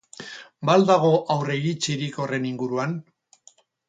[0.69, 2.97] Ba al dago aurreiritzirik honen inguruan?